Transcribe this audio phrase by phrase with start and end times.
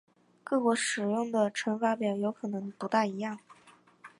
[0.43, 3.37] 各国使用的乘法表有可能不太一样。